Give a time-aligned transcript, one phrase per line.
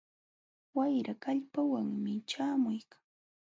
[0.75, 3.01] Wayra kallpawanmi ćhaamuykan.